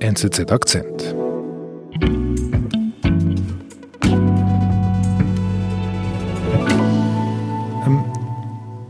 NZZ 0.00 0.50
Akzent. 0.50 1.14
Ähm, 7.84 8.04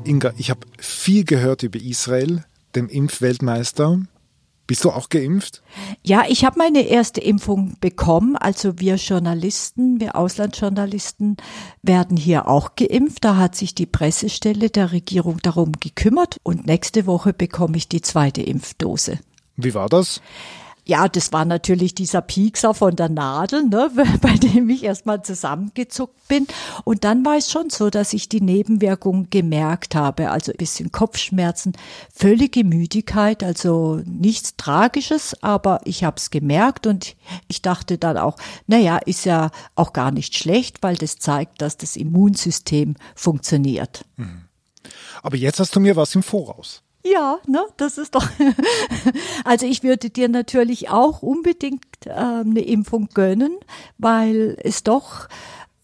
Inga, 0.05 0.33
ich 0.39 0.51
habe 0.51 0.61
viel 0.79 1.25
gehört 1.25 1.65
über 1.65 1.81
Israel, 1.81 2.45
dem 2.77 2.89
Impfweltmeister. 2.89 3.99
Bist 4.69 4.85
du 4.85 4.91
auch 4.91 5.09
geimpft? 5.09 5.65
Ja, 6.05 6.27
ich 6.29 6.45
habe 6.45 6.59
meine 6.59 6.83
erste 6.83 7.21
Impfung 7.21 7.75
bekommen. 7.81 8.37
Also 8.37 8.79
wir 8.79 8.95
Journalisten, 8.95 9.99
wir 9.99 10.15
Auslandsjournalisten 10.15 11.39
werden 11.83 12.17
hier 12.17 12.47
auch 12.47 12.77
geimpft. 12.77 13.25
Da 13.25 13.37
hat 13.37 13.57
sich 13.57 13.75
die 13.75 13.87
Pressestelle 13.87 14.71
der 14.71 14.93
Regierung 14.93 15.39
darum 15.43 15.73
gekümmert 15.73 16.37
und 16.45 16.69
nächste 16.69 17.07
Woche 17.07 17.33
bekomme 17.33 17.77
ich 17.79 17.89
die 17.89 18.01
zweite 18.01 18.43
Impfdose. 18.43 19.19
Wie 19.57 19.75
war 19.75 19.89
das? 19.89 20.21
Ja, 20.91 21.07
das 21.07 21.33
war 21.33 21.45
natürlich 21.45 21.95
dieser 21.95 22.21
Piekser 22.21 22.75
von 22.75 22.97
der 22.97 23.09
Nadel, 23.09 23.63
ne, 23.63 23.93
bei 24.21 24.37
dem 24.37 24.69
ich 24.71 24.83
erstmal 24.83 25.23
zusammengezuckt 25.23 26.27
bin. 26.27 26.49
Und 26.83 27.05
dann 27.05 27.25
war 27.25 27.37
es 27.37 27.49
schon 27.49 27.71
so, 27.71 27.91
dass 27.91 28.13
ich 28.13 28.29
die 28.29 28.41
Nebenwirkungen 28.41 29.31
gemerkt 29.31 29.95
habe. 29.95 30.33
Also 30.33 30.51
ein 30.51 30.57
bisschen 30.59 30.91
Kopfschmerzen, 30.91 31.75
völlige 32.13 32.65
Müdigkeit, 32.65 33.45
also 33.45 34.03
nichts 34.05 34.57
Tragisches, 34.57 35.41
aber 35.45 35.81
ich 35.85 36.03
habe 36.03 36.17
es 36.17 36.31
gemerkt 36.31 36.89
und 36.89 37.15
ich 37.47 37.63
dachte 37.63 37.97
dann 37.97 38.17
auch, 38.17 38.37
naja, 38.67 38.99
ist 38.99 39.25
ja 39.25 39.53
auch 39.77 39.93
gar 39.93 40.11
nicht 40.11 40.35
schlecht, 40.35 40.83
weil 40.83 40.97
das 40.97 41.21
zeigt, 41.21 41.63
dass 41.63 41.77
das 41.77 41.95
Immunsystem 41.95 42.97
funktioniert. 43.15 44.05
Mhm. 44.17 44.43
Aber 45.23 45.37
jetzt 45.37 45.61
hast 45.61 45.77
du 45.77 45.79
mir 45.79 45.95
was 45.95 46.17
im 46.17 46.25
Voraus. 46.25 46.83
Ja, 47.05 47.39
ne, 47.47 47.65
das 47.77 47.99
ist 47.99 48.15
doch. 48.15 48.29
also 49.45 49.67
ich 49.67 49.83
würde 49.83 50.11
dir 50.11 50.29
natürlich 50.29 50.91
auch 50.91 51.23
unbedingt 51.23 51.85
äh, 52.05 52.11
eine 52.11 52.61
Impfung 52.61 53.09
gönnen, 53.15 53.57
weil 53.99 54.57
es 54.63 54.83
doch 54.83 55.29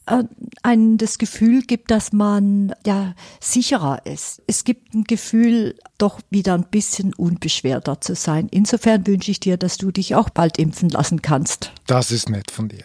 äh, 0.07 0.25
einen 0.63 0.99
das 0.99 1.19
Gefühl 1.19 1.63
gibt, 1.63 1.91
dass 1.91 2.13
man 2.13 2.75
ja 2.85 3.15
sicherer 3.41 4.05
ist. 4.05 4.43
Es 4.47 4.65
gibt 4.65 4.95
ein 4.95 5.05
Gefühl, 5.05 5.79
doch 5.99 6.21
wieder 6.31 6.55
ein 6.55 6.67
bisschen 6.71 7.15
unbeschwerter 7.15 8.01
zu 8.01 8.15
sein. 8.15 8.49
Insofern 8.51 9.07
wünsche 9.07 9.31
ich 9.31 9.41
dir, 9.41 9.57
dass 9.57 9.79
du 9.79 9.91
dich 9.91 10.15
auch 10.15 10.31
bald 10.31 10.59
impfen 10.59 10.91
lassen 10.91 11.23
kannst. 11.23 11.73
Das 11.87 12.11
ist 12.11 12.29
nett 12.29 12.51
von 12.51 12.69
dir. 12.69 12.85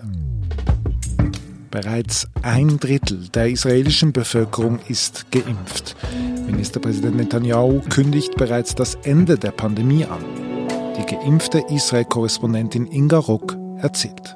Bereits 1.72 2.28
ein 2.42 2.82
Drittel 2.82 3.30
der 3.30 3.50
israelischen 3.50 4.12
Bevölkerung 4.12 4.80
ist 4.90 5.32
geimpft. 5.32 5.96
Ministerpräsident 6.46 7.16
Netanyahu 7.16 7.80
kündigt 7.90 8.36
bereits 8.36 8.76
das 8.76 8.96
Ende 9.04 9.40
der 9.40 9.52
Pandemie 9.52 10.06
an. 10.06 10.20
Die 10.98 11.06
geimpfte 11.06 11.64
Israel-Korrespondentin 11.70 12.88
Inga 12.88 13.20
Ruck 13.20 13.56
erzählt. 13.78 14.36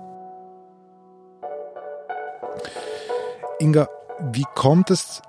Inga, 3.59 3.89
wie 4.31 4.45
kommt 4.55 4.89
es, 4.89 5.21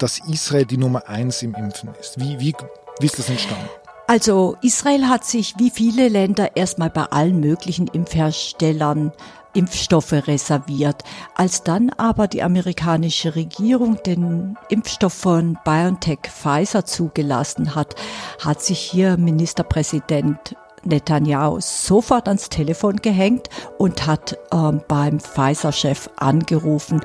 dass 0.00 0.18
Israel 0.28 0.66
die 0.66 0.78
Nummer 0.78 1.08
eins 1.08 1.42
im 1.42 1.54
Impfen 1.54 1.90
ist? 2.00 2.18
Wie, 2.18 2.40
wie, 2.40 2.54
wie 2.98 3.06
ist 3.06 3.20
das 3.20 3.30
entstanden? 3.30 3.68
Also 4.08 4.56
Israel 4.62 5.08
hat 5.08 5.24
sich 5.24 5.54
wie 5.58 5.70
viele 5.70 6.08
Länder 6.08 6.56
erstmal 6.56 6.90
bei 6.90 7.04
allen 7.04 7.40
möglichen 7.40 7.88
Impfherstellern 7.88 9.12
Impfstoffe 9.52 10.12
reserviert. 10.12 11.02
Als 11.34 11.64
dann 11.64 11.90
aber 11.90 12.28
die 12.28 12.42
amerikanische 12.42 13.34
Regierung 13.34 14.00
den 14.04 14.56
Impfstoff 14.68 15.12
von 15.12 15.58
BioNTech 15.64 16.18
Pfizer 16.28 16.84
zugelassen 16.84 17.74
hat, 17.74 17.96
hat 18.44 18.62
sich 18.62 18.78
hier 18.78 19.16
Ministerpräsident 19.16 20.54
Netanyahu 20.84 21.58
sofort 21.60 22.28
ans 22.28 22.48
Telefon 22.48 22.96
gehängt 22.96 23.48
und 23.76 24.06
hat 24.06 24.38
ähm, 24.52 24.82
beim 24.86 25.18
Pfizer-Chef 25.18 26.08
angerufen 26.16 27.00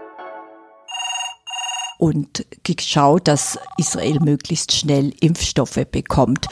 und 1.98 2.46
geschaut, 2.64 3.28
dass 3.28 3.58
Israel 3.78 4.20
möglichst 4.20 4.72
schnell 4.72 5.14
Impfstoffe 5.20 5.80
bekommt. 5.92 6.48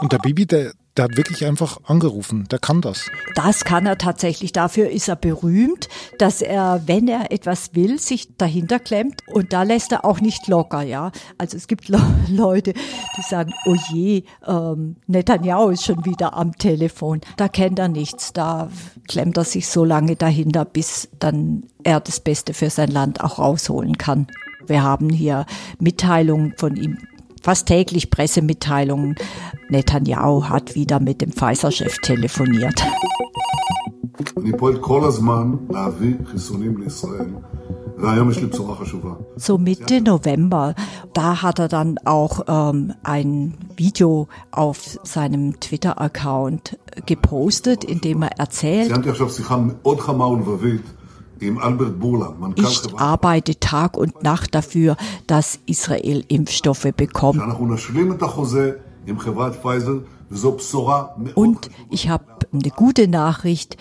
Und 0.00 0.12
der 0.12 0.18
Bibi, 0.18 0.46
der, 0.46 0.72
der 0.96 1.04
hat 1.04 1.16
wirklich 1.16 1.44
einfach 1.46 1.78
angerufen. 1.84 2.46
Der 2.50 2.58
kann 2.58 2.80
das. 2.80 3.06
Das 3.36 3.64
kann 3.64 3.86
er 3.86 3.96
tatsächlich. 3.96 4.52
Dafür 4.52 4.90
ist 4.90 5.08
er 5.08 5.16
berühmt, 5.16 5.88
dass 6.18 6.42
er, 6.42 6.82
wenn 6.86 7.06
er 7.06 7.30
etwas 7.30 7.74
will, 7.74 8.00
sich 8.00 8.36
dahinter 8.36 8.80
klemmt. 8.80 9.22
Und 9.32 9.52
da 9.52 9.62
lässt 9.62 9.92
er 9.92 10.04
auch 10.04 10.20
nicht 10.20 10.48
locker, 10.48 10.82
ja. 10.82 11.12
Also 11.38 11.56
es 11.56 11.68
gibt 11.68 11.88
Leute, 12.28 12.72
die 12.72 13.22
sagen, 13.28 13.52
oh 13.66 13.76
je, 13.92 14.24
ähm, 14.46 14.96
Netanyahu 15.06 15.70
ist 15.70 15.84
schon 15.84 16.04
wieder 16.04 16.34
am 16.34 16.56
Telefon. 16.58 17.20
Da 17.36 17.48
kennt 17.48 17.78
er 17.78 17.88
nichts. 17.88 18.32
Da 18.32 18.68
klemmt 19.08 19.36
er 19.36 19.44
sich 19.44 19.68
so 19.68 19.84
lange 19.84 20.16
dahinter, 20.16 20.64
bis 20.64 21.08
dann 21.20 21.64
er 21.84 22.00
das 22.00 22.18
Beste 22.18 22.52
für 22.52 22.70
sein 22.70 22.90
Land 22.90 23.22
auch 23.22 23.38
rausholen 23.38 23.96
kann. 23.96 24.26
Wir 24.66 24.82
haben 24.82 25.10
hier 25.10 25.46
Mitteilungen 25.78 26.54
von 26.56 26.76
ihm 26.76 26.98
fast 27.44 27.66
täglich 27.66 28.10
Pressemitteilungen. 28.10 29.16
Netanyahu 29.68 30.48
hat 30.48 30.74
wieder 30.74 30.98
mit 30.98 31.20
dem 31.20 31.30
Pfizer-Chef 31.30 31.98
telefoniert. 31.98 32.82
So 39.36 39.58
Mitte 39.58 40.00
November, 40.00 40.74
da 41.12 41.42
hat 41.42 41.58
er 41.58 41.68
dann 41.68 41.98
auch 42.06 42.44
ähm, 42.48 42.94
ein 43.02 43.54
Video 43.76 44.28
auf 44.50 44.98
seinem 45.02 45.60
Twitter-Account 45.60 46.78
gepostet, 47.04 47.84
in 47.84 48.00
dem 48.00 48.22
er 48.22 48.38
erzählt, 48.38 48.90
ich 52.56 52.94
arbeite 52.96 53.58
Tag 53.60 53.96
und 53.96 54.22
Nacht 54.22 54.54
dafür, 54.54 54.96
dass 55.26 55.58
Israel 55.66 56.24
Impfstoffe 56.28 56.92
bekommt. 56.96 57.42
Und 61.34 61.70
ich 61.90 62.08
habe 62.08 62.24
eine 62.52 62.70
gute 62.70 63.08
Nachricht. 63.08 63.76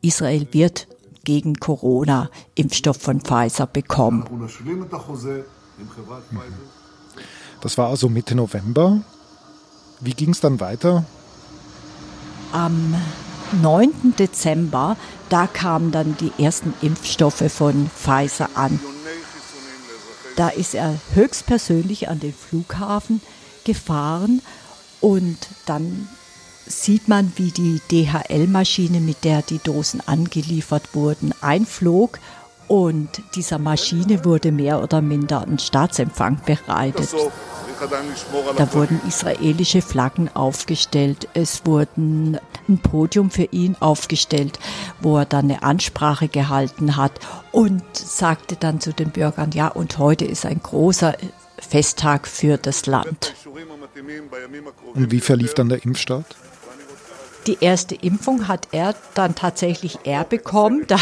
Israel 0.00 0.46
wird 0.52 0.88
gegen 1.24 1.54
Corona 1.54 2.30
Impfstoff 2.54 2.98
von 2.98 3.20
Pfizer 3.20 3.66
bekommen. 3.66 4.24
Das 7.60 7.78
war 7.78 7.88
also 7.88 8.08
Mitte 8.08 8.34
November. 8.34 9.00
Wie 10.00 10.12
ging 10.12 10.30
es 10.30 10.40
dann 10.40 10.60
weiter? 10.60 11.04
Am 12.52 12.94
9. 13.62 14.14
Dezember, 14.18 14.96
da 15.28 15.46
kamen 15.46 15.92
dann 15.92 16.16
die 16.18 16.32
ersten 16.42 16.74
Impfstoffe 16.82 17.50
von 17.52 17.90
Pfizer 17.96 18.48
an. 18.54 18.80
Da 20.36 20.48
ist 20.48 20.74
er 20.74 20.94
höchstpersönlich 21.14 22.08
an 22.08 22.20
den 22.20 22.34
Flughafen 22.34 23.20
gefahren 23.64 24.42
und 25.00 25.38
dann 25.66 26.08
sieht 26.66 27.08
man, 27.08 27.32
wie 27.36 27.50
die 27.50 27.80
DHL-Maschine, 27.90 29.00
mit 29.00 29.24
der 29.24 29.42
die 29.42 29.58
Dosen 29.58 30.00
angeliefert 30.06 30.94
wurden, 30.94 31.32
einflog 31.40 32.18
und 32.68 33.08
dieser 33.34 33.58
Maschine 33.58 34.24
wurde 34.24 34.50
mehr 34.50 34.82
oder 34.82 35.02
minder 35.02 35.42
ein 35.42 35.58
Staatsempfang 35.58 36.40
bereitet. 36.46 37.14
Da 38.56 38.72
wurden 38.72 39.00
israelische 39.06 39.82
Flaggen 39.82 40.30
aufgestellt. 40.34 41.28
Es 41.34 41.66
wurden 41.66 42.38
ein 42.68 42.78
Podium 42.78 43.30
für 43.30 43.44
ihn 43.44 43.76
aufgestellt, 43.80 44.58
wo 45.00 45.18
er 45.18 45.24
dann 45.24 45.50
eine 45.50 45.62
Ansprache 45.62 46.28
gehalten 46.28 46.96
hat 46.96 47.12
und 47.52 47.82
sagte 47.92 48.56
dann 48.56 48.80
zu 48.80 48.92
den 48.92 49.10
Bürgern, 49.10 49.50
ja, 49.52 49.68
und 49.68 49.98
heute 49.98 50.24
ist 50.24 50.46
ein 50.46 50.60
großer 50.62 51.16
Festtag 51.58 52.26
für 52.26 52.56
das 52.56 52.86
Land. 52.86 53.34
Und 54.94 55.10
wie 55.10 55.20
verlief 55.20 55.54
dann 55.54 55.68
der 55.68 55.84
Impfstart? 55.84 56.36
Die 57.46 57.58
erste 57.60 57.94
Impfung 57.94 58.48
hat 58.48 58.68
er 58.72 58.94
dann 59.12 59.34
tatsächlich 59.34 59.98
er 60.04 60.24
bekommen. 60.24 60.84
Da, 60.86 60.96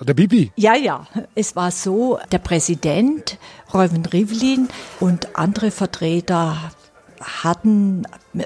der 0.00 0.14
Bibi? 0.14 0.52
Ja, 0.56 0.74
ja. 0.74 1.06
Es 1.34 1.56
war 1.56 1.70
so, 1.70 2.18
der 2.32 2.38
Präsident, 2.38 3.38
Reuven 3.72 4.06
Rivlin 4.06 4.68
und 5.00 5.36
andere 5.36 5.70
Vertreter 5.70 6.56
hatten 7.20 8.04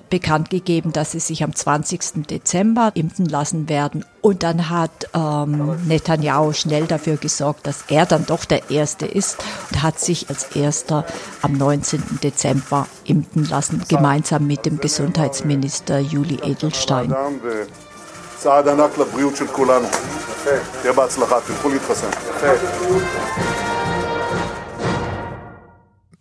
bekannt 0.09 0.51
gegeben, 0.51 0.93
dass 0.93 1.13
sie 1.13 1.21
sich 1.21 1.45
am 1.45 1.55
20. 1.55 2.27
Dezember 2.27 2.93
impfen 2.95 3.27
lassen 3.27 3.69
werden. 3.69 4.05
Und 4.21 4.43
dann 4.43 4.71
hat 4.71 5.11
ähm, 5.15 5.77
Netanyahu 5.87 6.53
schnell 6.53 6.87
dafür 6.87 7.17
gesorgt, 7.17 7.67
dass 7.67 7.85
er 7.89 8.07
dann 8.07 8.27
doch 8.27 8.45
der 8.45 8.71
Erste 8.71 9.07
ist 9.07 9.39
und 9.71 9.83
hat 9.83 10.01
sich 10.01 10.29
als 10.29 10.57
Erster 10.57 11.05
am 11.43 11.53
19. 11.53 12.21
Dezember 12.23 12.87
impfen 13.05 13.45
lassen, 13.49 13.83
gemeinsam 13.89 14.47
mit 14.47 14.65
dem 14.65 14.79
Gesundheitsminister 14.79 15.99
Juli 15.99 16.39
Edelstein. 16.43 17.15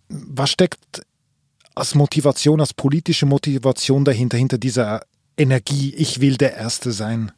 Was 0.10 0.52
steckt 0.52 1.02
als 1.74 1.96
Motivation, 1.96 2.60
als 2.60 2.74
politische 2.74 3.26
Motivation 3.26 4.06
dahinter, 4.06 4.38
hinter 4.38 4.58
dieser 4.58 5.02
Energie, 5.38 5.96
ich 5.96 6.22
will 6.22 6.38
der 6.38 6.56
Erste 6.56 6.92
sein. 6.92 7.32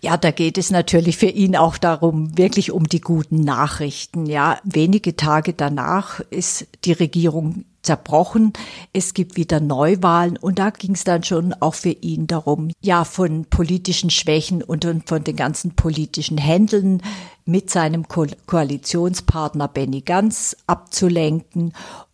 Ja, 0.00 0.16
da 0.16 0.32
geht 0.32 0.58
es 0.58 0.70
natürlich 0.70 1.16
für 1.16 1.26
ihn 1.26 1.56
auch 1.56 1.78
darum, 1.78 2.36
wirklich 2.36 2.72
um 2.72 2.88
die 2.88 3.00
guten 3.00 3.36
Nachrichten. 3.36 4.26
Ja, 4.26 4.58
wenige 4.64 5.16
Tage 5.16 5.54
danach 5.54 6.20
ist 6.30 6.66
die 6.84 6.92
Regierung 6.92 7.64
zerbrochen. 7.82 8.52
Es 8.92 9.14
gibt 9.14 9.36
wieder 9.36 9.60
Neuwahlen 9.60 10.36
und 10.36 10.58
da 10.58 10.70
ging 10.70 10.92
es 10.92 11.04
dann 11.04 11.24
schon 11.24 11.52
auch 11.54 11.74
für 11.74 11.90
ihn 11.90 12.26
darum, 12.26 12.70
ja, 12.80 13.04
von 13.04 13.44
politischen 13.46 14.10
Schwächen 14.10 14.62
und 14.62 14.86
von 15.06 15.24
den 15.24 15.36
ganzen 15.36 15.74
politischen 15.74 16.38
Händeln 16.38 17.02
mit 17.44 17.70
seinem 17.70 18.08
Ko 18.08 18.26
Koalitionspartner 18.46 19.68
Benny 19.68 20.00
Ganz 20.02 20.56
abzulenken 20.66 21.72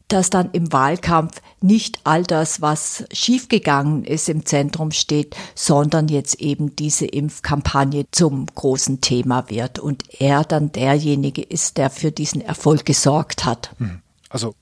dass 0.09 0.31
dann 0.31 0.51
im 0.53 0.73
Wahlkampf 0.73 1.41
nicht 1.61 2.01
all 2.05 2.25
das, 2.25 2.61
was 2.63 3.05
schiefgegangen 3.13 4.05
ist, 4.05 4.29
im 4.29 4.47
Zentrum 4.47 4.91
steht, 4.91 5.37
sondern 5.55 6.09
jetzt 6.09 6.41
eben 6.41 6.75
diese 6.75 7.07
Impfkampagne 7.07 8.07
zum 8.11 8.47
großen 8.47 9.01
Thema 9.03 9.51
wird 9.51 9.79
und 9.79 10.05
er 10.21 10.45
dann 10.45 10.73
derjenige 10.73 11.43
ist, 11.43 11.77
der 11.77 11.91
für 11.91 12.11
diesen 12.11 12.41
Erfolg 12.41 12.87
gesorgt 12.87 13.45
hat. 13.45 13.75
Hm. 13.79 14.01
Also 14.31 14.55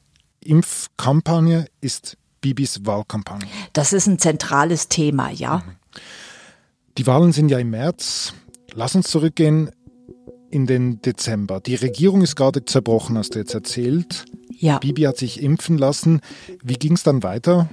Impfkampagne 0.47 1.67
ist 1.81 2.17
Bibis 2.41 2.87
Wahlkampagne. 2.87 3.49
Das 3.73 3.93
ist 3.93 4.07
ein 4.07 4.19
zentrales 4.19 4.89
Thema, 4.89 5.31
ja. 5.31 5.59
Mhm. 5.59 5.77
Die 6.99 7.07
Wahlen 7.07 7.33
sind 7.33 7.51
ja 7.51 7.59
im 7.59 7.71
März. 7.71 8.33
Lass 8.73 8.95
uns 8.95 9.11
zurückgehen 9.11 9.71
in 10.57 10.67
den 10.67 11.03
Dezember. 11.03 11.61
Die 11.61 11.75
Regierung 11.75 12.23
ist 12.23 12.35
gerade 12.35 12.65
zerbrochen, 12.65 13.19
hast 13.19 13.35
du 13.35 13.39
jetzt 13.39 13.53
erzählt. 13.53 14.25
Ja. 14.59 14.79
Bibi 14.79 15.03
hat 15.03 15.19
sich 15.19 15.43
impfen 15.43 15.77
lassen. 15.77 16.23
Wie 16.65 16.77
ging 16.77 16.95
es 16.95 17.03
dann 17.03 17.23
weiter? 17.23 17.69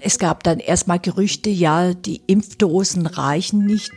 Es 0.00 0.18
gab 0.18 0.42
dann 0.42 0.58
erstmal 0.58 0.98
Gerüchte, 0.98 1.48
ja, 1.48 1.94
die 1.94 2.20
Impfdosen 2.26 3.06
reichen 3.06 3.64
nicht. 3.64 3.90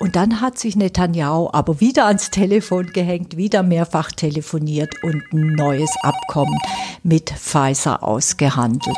Und 0.00 0.16
dann 0.16 0.40
hat 0.40 0.58
sich 0.58 0.74
Netanyahu 0.74 1.50
aber 1.52 1.78
wieder 1.78 2.06
ans 2.06 2.30
Telefon 2.30 2.88
gehängt, 2.88 3.36
wieder 3.36 3.62
mehrfach 3.62 4.10
telefoniert 4.10 4.92
und 5.04 5.22
ein 5.32 5.52
neues 5.52 5.90
Abkommen 6.02 6.58
mit 7.04 7.30
Pfizer 7.30 8.02
ausgehandelt. 8.02 8.96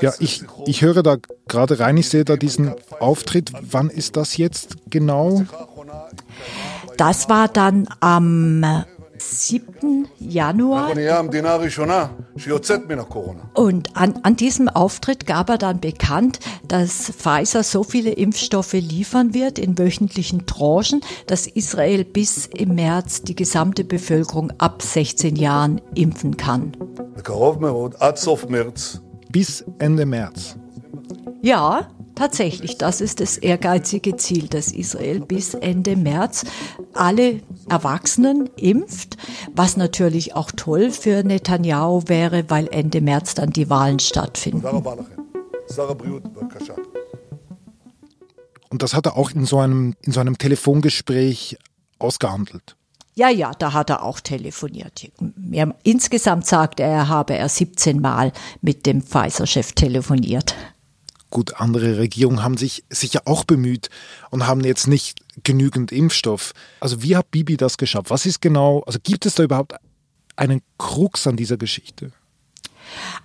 Ja, 0.00 0.12
ich, 0.18 0.42
ich 0.66 0.82
höre 0.82 1.02
da 1.02 1.18
gerade 1.46 1.78
rein, 1.78 1.96
ich 1.96 2.08
sehe 2.08 2.24
da 2.24 2.36
diesen 2.36 2.74
Auftritt. 2.98 3.52
Wann 3.60 3.88
ist 3.88 4.16
das 4.16 4.36
jetzt 4.36 4.76
genau? 4.88 5.44
Das 6.96 7.28
war 7.28 7.48
dann 7.48 7.88
am 8.00 8.84
7. 9.20 10.08
Januar. 10.18 10.90
Und 13.54 13.96
an, 13.96 14.20
an 14.22 14.36
diesem 14.36 14.68
Auftritt 14.68 15.26
gab 15.26 15.50
er 15.50 15.58
dann 15.58 15.80
bekannt, 15.80 16.40
dass 16.66 17.10
Pfizer 17.10 17.62
so 17.62 17.82
viele 17.82 18.10
Impfstoffe 18.10 18.72
liefern 18.72 19.34
wird 19.34 19.58
in 19.58 19.78
wöchentlichen 19.78 20.46
Tranchen, 20.46 21.00
dass 21.26 21.46
Israel 21.46 22.04
bis 22.04 22.46
im 22.46 22.74
März 22.74 23.22
die 23.22 23.36
gesamte 23.36 23.84
Bevölkerung 23.84 24.52
ab 24.58 24.82
16 24.82 25.36
Jahren 25.36 25.80
impfen 25.94 26.36
kann. 26.36 26.72
Bis 29.30 29.64
Ende 29.78 30.06
März. 30.06 30.56
Ja, 31.42 31.88
tatsächlich, 32.20 32.76
das 32.76 33.00
ist 33.00 33.20
das 33.20 33.38
ehrgeizige 33.38 34.14
Ziel, 34.16 34.46
dass 34.46 34.72
Israel 34.72 35.20
bis 35.20 35.54
Ende 35.54 35.96
März 35.96 36.44
alle 36.92 37.40
Erwachsenen 37.70 38.50
impft, 38.56 39.16
was 39.54 39.78
natürlich 39.78 40.36
auch 40.36 40.50
toll 40.52 40.90
für 40.90 41.24
Netanyahu 41.24 42.02
wäre, 42.08 42.44
weil 42.50 42.68
Ende 42.72 43.00
März 43.00 43.34
dann 43.34 43.50
die 43.50 43.70
Wahlen 43.70 44.00
stattfinden. 44.00 44.66
Und 48.68 48.82
das 48.82 48.92
hat 48.92 49.06
er 49.06 49.16
auch 49.16 49.30
in 49.30 49.46
so 49.46 49.58
einem, 49.58 49.94
in 50.02 50.12
so 50.12 50.20
einem 50.20 50.36
Telefongespräch 50.36 51.56
ausgehandelt. 51.98 52.76
Ja, 53.14 53.30
ja, 53.30 53.52
da 53.58 53.72
hat 53.72 53.88
er 53.88 54.02
auch 54.02 54.20
telefoniert. 54.20 55.10
Insgesamt 55.84 56.46
sagte 56.46 56.82
er, 56.82 56.90
er 56.90 57.08
habe 57.08 57.34
er 57.34 57.48
17 57.48 57.98
Mal 57.98 58.32
mit 58.60 58.84
dem 58.84 59.00
Pfizer-Chef 59.02 59.72
telefoniert. 59.72 60.54
Gut, 61.30 61.60
andere 61.60 61.98
Regierungen 61.98 62.42
haben 62.42 62.56
sich 62.56 62.84
sicher 62.90 63.22
auch 63.24 63.44
bemüht 63.44 63.88
und 64.30 64.46
haben 64.46 64.62
jetzt 64.64 64.88
nicht 64.88 65.20
genügend 65.44 65.92
Impfstoff. 65.92 66.52
Also 66.80 67.02
wie 67.02 67.16
hat 67.16 67.30
Bibi 67.30 67.56
das 67.56 67.78
geschafft? 67.78 68.10
Was 68.10 68.26
ist 68.26 68.40
genau, 68.40 68.82
also 68.86 68.98
gibt 69.02 69.26
es 69.26 69.36
da 69.36 69.44
überhaupt 69.44 69.74
einen 70.36 70.60
Krux 70.76 71.26
an 71.26 71.36
dieser 71.36 71.56
Geschichte? 71.56 72.10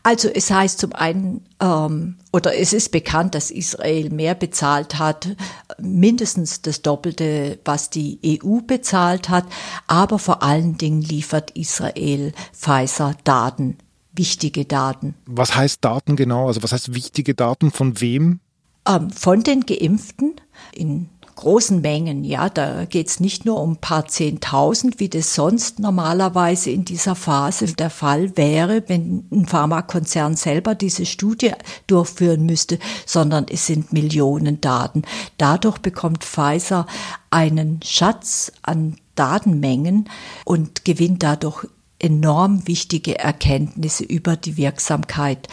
Also 0.04 0.30
es 0.30 0.52
heißt 0.52 0.80
zum 0.80 0.94
einen, 0.94 1.44
ähm, 1.60 2.18
oder 2.32 2.56
es 2.56 2.74
ist 2.74 2.92
bekannt, 2.92 3.34
dass 3.34 3.50
Israel 3.50 4.10
mehr 4.12 4.36
bezahlt 4.36 5.00
hat, 5.00 5.36
mindestens 5.80 6.62
das 6.62 6.84
Doppelte, 6.84 7.60
was 7.66 7.90
die 7.90 8.20
EU 8.24 8.60
bezahlt 8.62 9.30
hat, 9.30 9.46
aber 9.88 10.20
vor 10.20 10.44
allen 10.44 10.78
Dingen 10.78 11.02
liefert 11.02 11.52
Israel 11.52 12.34
Pfizer 12.54 13.16
Daten 13.24 13.78
wichtige 14.16 14.66
Daten. 14.66 15.16
Was 15.26 15.56
heißt 15.56 15.84
Daten 15.84 16.16
genau? 16.16 16.48
Also 16.48 16.64
was 16.64 16.72
heißt 16.72 16.94
wichtige 16.94 17.36
Daten 17.36 17.72
von 17.72 18.02
wem? 18.02 18.40
Ähm, 18.88 19.10
von 19.10 19.44
den 19.44 19.66
Geimpften 19.66 20.36
in 20.74 21.10
großen 21.36 21.82
Mengen. 21.82 22.24
Ja, 22.24 22.50
da 22.50 22.86
geht 22.86 23.08
es 23.08 23.20
nicht 23.20 23.46
nur 23.46 23.62
um 23.62 23.74
ein 23.74 23.78
paar 23.78 24.08
Zehntausend, 24.08 25.00
wie 25.00 25.10
das 25.10 25.36
sonst 25.36 25.80
normalerweise 25.80 26.72
in 26.72 26.86
dieser 26.86 27.16
Phase 27.16 27.74
der 27.74 27.90
Fall 27.90 28.36
wäre, 28.38 28.84
wenn 28.88 29.26
ein 29.32 29.46
Pharmakonzern 29.46 30.36
selber 30.36 30.76
diese 30.76 31.06
Studie 31.06 31.52
durchführen 31.88 32.46
müsste, 32.46 32.80
sondern 33.06 33.46
es 33.50 33.68
sind 33.68 33.94
Millionen 33.94 34.62
Daten. 34.62 35.04
Dadurch 35.38 35.80
bekommt 35.80 36.24
Pfizer 36.24 36.88
einen 37.30 37.82
Schatz 37.84 38.52
an 38.62 38.96
Datenmengen 39.16 40.10
und 40.44 40.86
gewinnt 40.86 41.24
dadurch 41.24 41.68
enorm 42.06 42.68
wichtige 42.68 43.18
Erkenntnisse 43.18 44.04
über 44.04 44.38
die 44.38 44.58
Wirksamkeit 44.58 45.48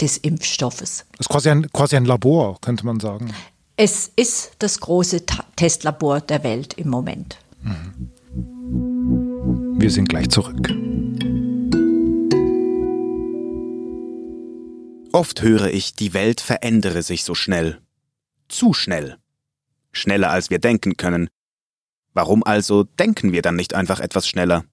des 0.00 0.18
Impfstoffes. 0.18 1.06
Das 1.12 1.20
ist 1.20 1.28
quasi 1.28 1.48
ein, 1.48 1.72
quasi 1.72 1.96
ein 1.96 2.04
Labor, 2.04 2.60
könnte 2.60 2.84
man 2.84 3.00
sagen. 3.00 3.32
Es 3.76 4.12
ist 4.14 4.52
das 4.58 4.80
große 4.80 5.24
Testlabor 5.56 6.20
der 6.20 6.44
Welt 6.44 6.74
im 6.74 6.88
Moment. 6.88 7.38
Mhm. 7.62 8.10
Wir 9.80 9.90
sind 9.90 10.08
gleich 10.08 10.28
zurück. 10.28 10.68
Oft 15.12 15.40
höre 15.42 15.68
ich, 15.68 15.94
die 15.94 16.12
Welt 16.12 16.40
verändere 16.40 17.02
sich 17.02 17.24
so 17.24 17.34
schnell. 17.34 17.80
Zu 18.48 18.74
schnell. 18.74 19.16
Schneller 19.90 20.30
als 20.30 20.50
wir 20.50 20.58
denken 20.58 20.96
können. 20.96 21.28
Warum 22.12 22.44
also 22.44 22.84
denken 22.84 23.32
wir 23.32 23.42
dann 23.42 23.56
nicht 23.56 23.74
einfach 23.74 24.00
etwas 24.00 24.28
schneller? 24.28 24.64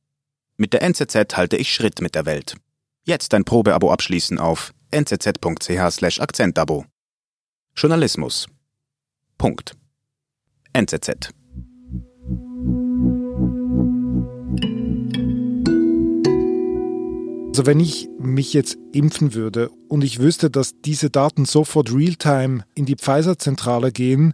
Mit 0.57 0.71
der 0.71 0.83
NZZ 0.83 1.35
halte 1.35 1.57
ich 1.57 1.74
Schritt 1.74 2.00
mit 2.00 2.15
der 2.15 2.25
Welt. 2.25 2.55
Jetzt 3.03 3.33
ein 3.33 3.43
Probeabo 3.43 3.91
abschließen 3.91 4.39
auf 4.39 4.74
nzz.ch/akzentabo. 4.89 6.85
Journalismus. 7.75 8.47
Punkt. 9.38 9.75
NZZ. 10.71 11.33
Also 17.50 17.65
wenn 17.65 17.81
ich 17.81 18.07
mich 18.17 18.53
jetzt 18.53 18.77
impfen 18.93 19.33
würde 19.33 19.69
und 19.89 20.05
ich 20.05 20.19
wüsste, 20.19 20.50
dass 20.50 20.79
diese 20.79 21.09
Daten 21.09 21.43
sofort 21.43 21.93
real-time 21.93 22.63
in 22.75 22.85
die 22.85 22.95
Pfizer-Zentrale 22.95 23.91
gehen, 23.91 24.33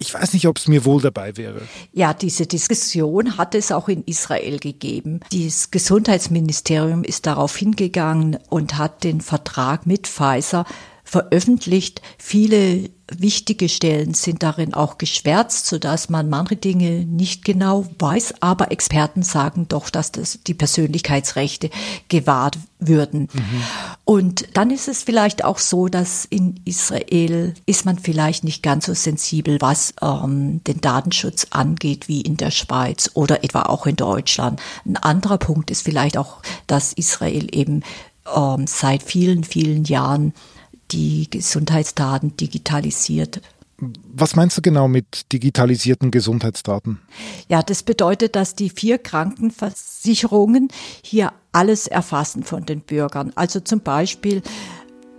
ich 0.00 0.14
weiß 0.14 0.32
nicht, 0.32 0.48
ob 0.48 0.56
es 0.56 0.66
mir 0.66 0.86
wohl 0.86 1.02
dabei 1.02 1.36
wäre. 1.36 1.60
Ja, 1.92 2.14
diese 2.14 2.46
Diskussion 2.46 3.36
hat 3.36 3.54
es 3.54 3.70
auch 3.70 3.88
in 3.88 4.02
Israel 4.04 4.58
gegeben. 4.58 5.20
Das 5.30 5.70
Gesundheitsministerium 5.70 7.04
ist 7.04 7.26
darauf 7.26 7.54
hingegangen 7.54 8.38
und 8.48 8.78
hat 8.78 9.04
den 9.04 9.20
Vertrag 9.20 9.86
mit 9.86 10.06
Pfizer 10.06 10.64
veröffentlicht. 11.04 12.00
Viele 12.18 12.88
wichtige 13.16 13.68
Stellen 13.68 14.14
sind 14.14 14.42
darin 14.42 14.74
auch 14.74 14.98
geschwärzt, 14.98 15.66
sodass 15.66 16.08
man 16.08 16.28
manche 16.28 16.56
Dinge 16.56 17.04
nicht 17.04 17.44
genau 17.44 17.86
weiß. 17.98 18.34
Aber 18.40 18.70
Experten 18.70 19.22
sagen 19.22 19.66
doch, 19.68 19.90
dass 19.90 20.12
das 20.12 20.38
die 20.46 20.54
Persönlichkeitsrechte 20.54 21.70
gewahrt 22.08 22.58
würden. 22.78 23.28
Mhm. 23.32 23.62
Und 24.04 24.56
dann 24.56 24.70
ist 24.70 24.88
es 24.88 25.02
vielleicht 25.02 25.44
auch 25.44 25.58
so, 25.58 25.88
dass 25.88 26.24
in 26.24 26.60
Israel 26.64 27.54
ist 27.66 27.84
man 27.84 27.98
vielleicht 27.98 28.44
nicht 28.44 28.62
ganz 28.62 28.86
so 28.86 28.94
sensibel, 28.94 29.60
was 29.60 29.94
ähm, 30.00 30.64
den 30.64 30.80
Datenschutz 30.80 31.48
angeht, 31.50 32.08
wie 32.08 32.22
in 32.22 32.36
der 32.36 32.50
Schweiz 32.50 33.10
oder 33.14 33.44
etwa 33.44 33.62
auch 33.62 33.86
in 33.86 33.96
Deutschland. 33.96 34.60
Ein 34.86 34.96
anderer 34.96 35.38
Punkt 35.38 35.70
ist 35.70 35.82
vielleicht 35.82 36.16
auch, 36.16 36.42
dass 36.66 36.92
Israel 36.92 37.48
eben 37.52 37.82
ähm, 38.34 38.66
seit 38.66 39.02
vielen, 39.02 39.44
vielen 39.44 39.84
Jahren 39.84 40.32
die 40.92 41.28
Gesundheitsdaten 41.30 42.36
digitalisiert. 42.36 43.40
Was 44.12 44.36
meinst 44.36 44.58
du 44.58 44.62
genau 44.62 44.88
mit 44.88 45.32
digitalisierten 45.32 46.10
Gesundheitsdaten? 46.10 47.00
Ja, 47.48 47.62
das 47.62 47.82
bedeutet, 47.82 48.36
dass 48.36 48.54
die 48.54 48.68
vier 48.68 48.98
Krankenversicherungen 48.98 50.68
hier 51.02 51.32
alles 51.52 51.86
erfassen 51.86 52.42
von 52.42 52.66
den 52.66 52.82
Bürgern. 52.82 53.32
Also 53.36 53.60
zum 53.60 53.80
Beispiel 53.80 54.42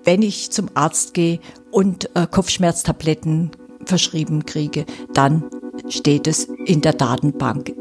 wenn 0.04 0.22
ich 0.22 0.51
zum 0.51 0.70
Arzt 0.74 1.13
gehe 1.13 1.40
und 1.72 2.16
äh, 2.16 2.28
Kopfschmerztabletten 2.28 3.51
verschrieben 3.86 4.46
kriege, 4.46 4.86
dann 5.13 5.44
steht 5.90 6.28
es 6.28 6.46
in 6.66 6.82
der 6.82 6.94
Datenbank. 6.94 7.74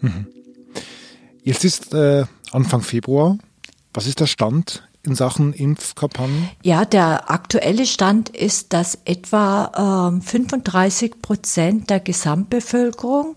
Mhm. 0.00 0.26
Jetzt 1.42 1.64
ist 1.64 1.92
äh, 1.94 2.24
Anfang 2.52 2.82
Februar. 2.82 3.38
Was 3.94 4.06
ist 4.06 4.20
der 4.20 4.26
Stand 4.26 4.88
in 5.04 5.14
Sachen 5.14 5.52
Impfkampagnen? 5.52 6.50
Ja, 6.62 6.84
der 6.84 7.30
aktuelle 7.30 7.86
Stand 7.86 8.28
ist, 8.28 8.72
dass 8.72 8.98
etwa 9.04 10.10
ähm, 10.12 10.22
35 10.22 11.20
Prozent 11.20 11.90
der 11.90 12.00
Gesamtbevölkerung 12.00 13.36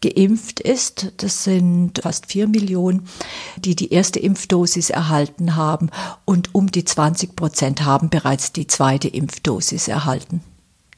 geimpft 0.00 0.60
ist. 0.60 1.12
Das 1.16 1.44
sind 1.44 2.00
fast 2.02 2.26
vier 2.26 2.48
Millionen, 2.48 3.08
die 3.56 3.74
die 3.74 3.92
erste 3.92 4.20
Impfdosis 4.20 4.90
erhalten 4.90 5.56
haben 5.56 5.90
und 6.24 6.54
um 6.54 6.70
die 6.70 6.84
20 6.84 7.34
Prozent 7.36 7.84
haben 7.84 8.08
bereits 8.08 8.52
die 8.52 8.66
zweite 8.66 9.08
Impfdosis 9.08 9.88
erhalten. 9.88 10.42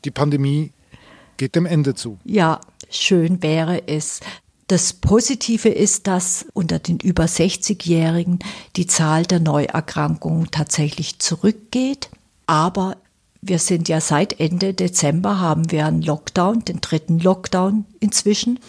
Die 0.05 0.11
Pandemie 0.11 0.73
geht 1.37 1.55
dem 1.55 1.67
Ende 1.67 1.95
zu. 1.95 2.19
Ja, 2.25 2.61
schön 2.91 3.43
wäre 3.43 3.89
es. 3.89 4.21
Das 4.71 4.93
Positive 4.93 5.69
ist, 5.69 6.07
dass 6.07 6.47
unter 6.53 6.79
den 6.79 7.01
über 7.01 7.25
60-Jährigen 7.25 8.39
die 8.77 8.87
Zahl 8.87 9.25
der 9.25 9.41
Neuerkrankungen 9.41 10.53
tatsächlich 10.53 11.19
zurückgeht. 11.19 12.09
Aber 12.47 12.97
wir 13.43 13.59
sind 13.59 13.89
ja 13.89 14.01
seit 14.01 14.39
Ende 14.39 14.73
Dezember 14.73 15.41
haben 15.41 15.73
wir 15.73 15.87
einen 15.87 16.03
Lockdown, 16.03 16.65
den 16.65 16.81
dritten 16.81 17.19
Lockdown 17.19 17.85
inzwischen. 17.99 18.61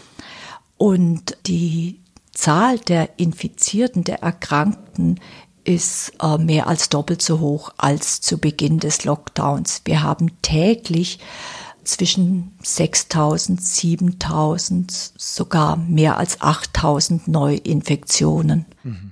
Und 0.76 1.38
die 1.46 2.00
Zahl 2.34 2.80
der 2.80 3.20
Infizierten, 3.20 4.04
der 4.04 4.24
Erkrankten 4.24 5.20
ist 5.66 6.14
äh, 6.20 6.40
mehr 6.40 6.66
als 6.66 6.90
doppelt 6.90 7.22
so 7.22 7.40
hoch 7.42 7.74
als 7.78 8.22
zu 8.22 8.40
Beginn 8.40 8.80
des 8.80 9.06
Lockdowns. 9.06 9.84
Wir 9.86 10.02
haben 10.02 10.32
täglich 10.42 11.20
zwischen 11.84 12.54
6000, 12.64 13.62
7000, 13.62 15.14
sogar 15.18 15.78
mehr 15.78 16.18
als 16.18 16.42
8000 16.42 17.28
Neuinfektionen. 17.28 18.66
Mhm. 18.84 19.12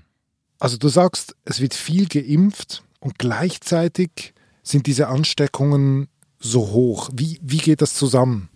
Also 0.59 0.77
du 0.77 0.89
sagst, 0.89 1.35
es 1.45 1.61
wird 1.61 1.73
viel 1.73 2.07
geimpft 2.07 2.83
und 2.99 3.17
gleichzeitig 3.17 4.33
sind 4.61 4.87
diese 4.87 5.07
Ansteckungen 5.07 6.09
so 6.39 6.71
hoch. 6.71 7.09
Wie, 7.13 7.39
wie 7.41 7.57
geht 7.57 7.81
das 7.81 7.93
zusammen? 7.95 8.49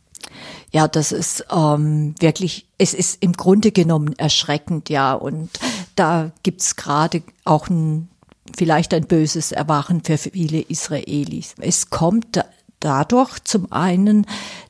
Ja, 0.72 0.88
das 0.88 1.12
ist 1.12 1.46
ähm, 1.51 2.15
wirklich, 2.20 2.67
es 2.77 2.93
ist 2.93 3.22
im 3.22 3.34
Grunde 3.34 3.72
genommen 3.72 4.13
erschreckend, 4.17 4.89
ja. 4.89 5.13
Und 5.13 5.50
da 5.96 6.32
gibt's 6.41 6.75
gerade 6.75 7.24
auch 7.46 7.70
ein, 7.70 8.10
vielleicht 8.55 8.93
ein 8.93 9.05
böses 9.05 9.51
Erwachen 9.51 10.03
für 10.03 10.17
viele 10.17 10.62
Israelis. 10.62 11.55
Es 11.60 11.89
kommt 11.89 12.43
dadurch 12.84 13.40
zum 13.44 13.72
einen, 13.72 14.25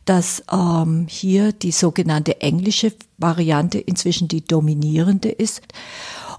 dass 0.06 0.44
ähm, 0.52 1.08
hier 1.10 1.52
die 1.52 1.72
sogenannte 1.72 2.42
englische 2.42 2.94
Variante 3.18 3.80
inzwischen 3.80 4.28
die 4.28 4.46
dominierende 4.46 5.30
ist. 5.30 5.62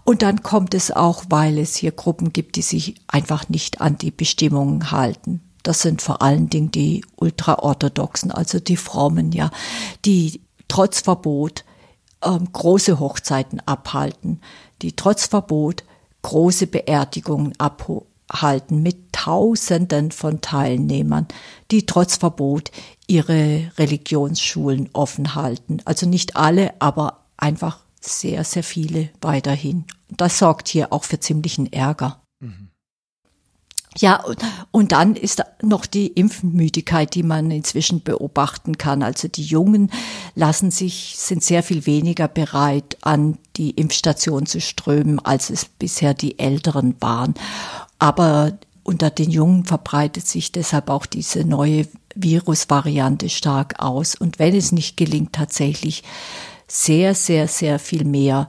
Und 0.04 0.22
dann 0.22 0.42
kommt 0.42 0.74
es 0.74 0.90
auch, 0.90 1.24
weil 1.30 1.58
es 1.58 1.76
hier 1.76 1.92
Gruppen 1.92 2.32
gibt, 2.32 2.56
die 2.56 2.62
sich 2.62 2.94
einfach 3.08 3.48
nicht 3.48 3.80
an 3.80 3.98
die 3.98 4.10
Bestimmungen 4.10 4.90
halten. 4.90 5.40
Das 5.62 5.80
sind 5.80 6.02
vor 6.02 6.20
allen 6.22 6.50
Dingen 6.50 6.70
die 6.70 7.04
Ultraorthodoxen, 7.16 8.30
also 8.30 8.60
die 8.60 8.76
Frommen, 8.76 9.32
ja, 9.32 9.50
die 10.04 10.42
trotz 10.68 11.00
Verbot 11.00 11.64
ähm, 12.22 12.52
große 12.52 13.00
Hochzeiten 13.00 13.60
abhalten, 13.60 14.40
die 14.82 14.94
trotz 14.94 15.26
Verbot 15.26 15.84
große 16.22 16.66
Beerdigungen 16.66 17.54
abhalten 17.58 18.13
halten 18.32 18.82
mit 18.82 19.12
Tausenden 19.12 20.10
von 20.10 20.40
Teilnehmern, 20.40 21.28
die 21.70 21.86
trotz 21.86 22.16
Verbot 22.16 22.70
ihre 23.06 23.70
Religionsschulen 23.78 24.90
offen 24.92 25.34
halten. 25.34 25.78
Also 25.84 26.06
nicht 26.06 26.36
alle, 26.36 26.74
aber 26.80 27.24
einfach 27.36 27.78
sehr, 28.00 28.44
sehr 28.44 28.64
viele 28.64 29.10
weiterhin. 29.20 29.84
Das 30.08 30.38
sorgt 30.38 30.68
hier 30.68 30.92
auch 30.92 31.04
für 31.04 31.20
ziemlichen 31.20 31.72
Ärger. 31.72 32.23
Ja, 33.98 34.24
und 34.72 34.92
dann 34.92 35.14
ist 35.14 35.42
noch 35.62 35.86
die 35.86 36.08
Impfmüdigkeit, 36.08 37.14
die 37.14 37.22
man 37.22 37.50
inzwischen 37.50 38.02
beobachten 38.02 38.76
kann. 38.76 39.02
Also 39.02 39.28
die 39.28 39.44
Jungen 39.44 39.90
lassen 40.34 40.70
sich, 40.72 41.14
sind 41.16 41.44
sehr 41.44 41.62
viel 41.62 41.86
weniger 41.86 42.26
bereit, 42.26 42.96
an 43.02 43.38
die 43.56 43.70
Impfstation 43.70 44.46
zu 44.46 44.60
strömen, 44.60 45.20
als 45.20 45.50
es 45.50 45.64
bisher 45.64 46.12
die 46.12 46.38
Älteren 46.40 46.96
waren. 47.00 47.34
Aber 48.00 48.58
unter 48.82 49.10
den 49.10 49.30
Jungen 49.30 49.64
verbreitet 49.64 50.26
sich 50.26 50.50
deshalb 50.50 50.90
auch 50.90 51.06
diese 51.06 51.44
neue 51.44 51.86
Virusvariante 52.16 53.28
stark 53.28 53.80
aus. 53.80 54.14
Und 54.14 54.38
wenn 54.38 54.54
es 54.54 54.72
nicht 54.72 54.96
gelingt, 54.96 55.32
tatsächlich 55.32 56.02
sehr, 56.66 57.14
sehr, 57.14 57.46
sehr 57.46 57.78
viel 57.78 58.04
mehr 58.04 58.48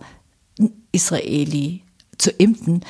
Israeli 0.91 1.83
zu 2.17 2.31
impfen, 2.31 2.81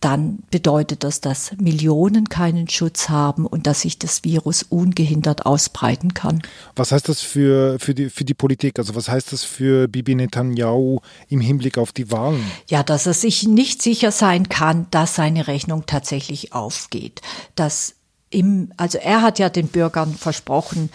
dann 0.00 0.40
bedeutet 0.50 1.02
das, 1.02 1.22
dass 1.22 1.52
Millionen 1.56 2.28
keinen 2.28 2.68
Schutz 2.68 3.08
haben 3.08 3.46
und 3.46 3.66
dass 3.66 3.80
sich 3.80 3.98
das 3.98 4.22
Virus 4.22 4.62
ungehindert 4.62 5.46
ausbreiten 5.46 6.12
kann. 6.12 6.42
Was 6.76 6.92
heißt 6.92 7.08
das 7.08 7.22
für, 7.22 7.78
für, 7.78 7.94
die, 7.94 8.10
für 8.10 8.24
die 8.24 8.34
Politik? 8.34 8.78
Also 8.78 8.94
was 8.94 9.08
heißt 9.08 9.32
das 9.32 9.44
für 9.44 9.88
Bibi 9.88 10.14
Netanyahu 10.14 11.00
im 11.28 11.40
Hinblick 11.40 11.78
auf 11.78 11.92
die 11.92 12.10
Wahlen? 12.10 12.44
Ja, 12.68 12.82
dass 12.82 13.06
er 13.06 13.14
sich 13.14 13.44
nicht 13.44 13.80
sicher 13.80 14.12
sein 14.12 14.50
kann, 14.50 14.86
dass 14.90 15.14
seine 15.14 15.46
Rechnung 15.46 15.84
tatsächlich 15.86 16.52
aufgeht. 16.52 17.22
Dass 17.54 17.94
im, 18.28 18.72
also 18.76 18.98
er 18.98 19.22
hat 19.22 19.38
ja 19.38 19.48
den 19.48 19.68
Bürgern 19.68 20.14
versprochen, 20.14 20.90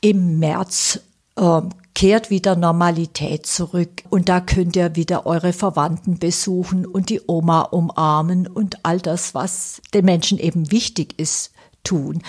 im 0.00 0.38
März 0.38 1.00
äh, 1.36 1.60
kehrt 1.94 2.30
wieder 2.30 2.56
Normalität 2.56 3.46
zurück 3.46 4.02
und 4.10 4.28
da 4.28 4.40
könnt 4.40 4.76
ihr 4.76 4.96
wieder 4.96 5.26
eure 5.26 5.52
Verwandten 5.52 6.18
besuchen 6.18 6.86
und 6.86 7.08
die 7.08 7.20
Oma 7.26 7.62
umarmen 7.62 8.46
und 8.46 8.84
all 8.84 9.00
das, 9.00 9.34
was 9.34 9.80
den 9.92 10.04
Menschen 10.04 10.38
eben 10.38 10.70
wichtig 10.72 11.18
ist, 11.18 11.52
tun. 11.84 12.22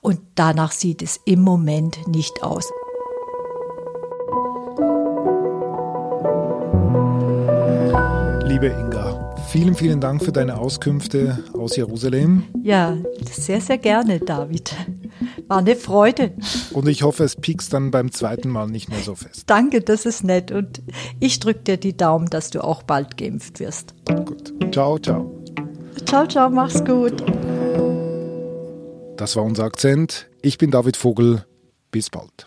Und 0.00 0.20
danach 0.34 0.72
sieht 0.72 1.02
es 1.02 1.20
im 1.24 1.42
Moment 1.42 2.08
nicht 2.08 2.42
aus. 2.42 2.68
Liebe 8.44 8.66
Inga, 8.66 9.01
vielen, 9.52 9.74
vielen 9.74 10.00
Dank 10.00 10.24
für 10.24 10.32
deine 10.32 10.58
Auskünfte 10.58 11.38
aus 11.52 11.76
Jerusalem. 11.76 12.44
Ja, 12.62 12.96
sehr, 13.30 13.60
sehr 13.60 13.76
gerne, 13.76 14.18
David. 14.18 14.74
War 15.46 15.58
eine 15.58 15.76
Freude. 15.76 16.32
Und 16.72 16.88
ich 16.88 17.02
hoffe, 17.02 17.24
es 17.24 17.36
piekst 17.36 17.70
dann 17.74 17.90
beim 17.90 18.10
zweiten 18.12 18.48
Mal 18.48 18.68
nicht 18.68 18.88
mehr 18.88 19.00
so 19.00 19.14
fest. 19.14 19.44
Danke, 19.48 19.82
das 19.82 20.06
ist 20.06 20.24
nett. 20.24 20.50
Und 20.50 20.80
ich 21.20 21.38
drücke 21.38 21.60
dir 21.60 21.76
die 21.76 21.94
Daumen, 21.94 22.30
dass 22.30 22.48
du 22.48 22.64
auch 22.64 22.82
bald 22.82 23.18
geimpft 23.18 23.60
wirst. 23.60 23.94
Gut. 24.06 24.54
Ciao, 24.72 24.98
ciao. 24.98 25.30
Ciao, 26.06 26.26
ciao, 26.26 26.48
mach's 26.48 26.82
gut. 26.82 27.22
Das 29.18 29.36
war 29.36 29.44
unser 29.44 29.64
Akzent. 29.64 30.30
Ich 30.40 30.56
bin 30.56 30.70
David 30.70 30.96
Vogel. 30.96 31.44
Bis 31.90 32.08
bald. 32.08 32.46